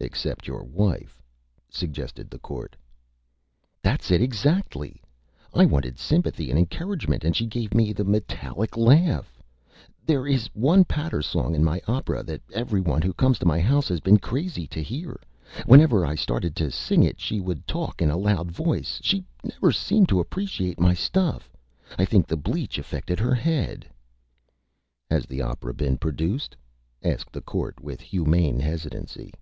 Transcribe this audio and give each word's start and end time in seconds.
"Except 0.00 0.46
your 0.46 0.64
Wife," 0.64 1.22
suggested 1.70 2.28
the 2.28 2.38
Court. 2.38 2.76
"That's 3.80 4.10
it, 4.10 4.20
exactly. 4.20 5.00
I 5.54 5.64
wanted 5.64 5.98
Sympathy 5.98 6.50
and 6.50 6.58
Encouragement 6.58 7.24
and 7.24 7.34
she 7.34 7.46
gave 7.46 7.72
me 7.72 7.94
the 7.94 8.04
Metallic 8.04 8.76
Laugh. 8.76 9.42
There 10.04 10.26
is 10.26 10.48
one 10.52 10.84
Patter 10.84 11.22
Song 11.22 11.54
in 11.54 11.64
my 11.64 11.80
Opera 11.88 12.22
that 12.24 12.42
Every 12.52 12.82
One 12.82 13.00
who 13.00 13.14
comes 13.14 13.38
to 13.38 13.46
my 13.46 13.58
House 13.60 13.88
has 13.88 14.00
been 14.00 14.18
Crazy 14.18 14.66
to 14.66 14.82
hear. 14.82 15.16
Whenever 15.64 16.04
I 16.04 16.16
started 16.16 16.54
to 16.56 16.70
Sing 16.70 17.02
it 17.02 17.18
she 17.18 17.40
would 17.40 17.66
talk 17.66 18.02
in 18.02 18.10
a 18.10 18.18
loud 18.18 18.50
Voice. 18.52 19.00
She 19.02 19.24
never 19.42 19.72
seemed 19.72 20.10
to 20.10 20.20
Appreciate 20.20 20.78
my 20.78 20.92
Stuff. 20.92 21.50
I 21.98 22.04
think 22.04 22.26
the 22.26 22.36
Bleach 22.36 22.76
affected 22.76 23.18
her 23.20 23.34
Head." 23.34 23.86
"Has 25.10 25.24
the 25.24 25.40
Opera 25.40 25.72
been 25.72 25.96
produced?" 25.96 26.54
asked 27.02 27.32
the 27.32 27.40
Court, 27.40 27.80
with 27.80 28.02
Humane 28.02 28.60
Hesitancy. 28.60 29.32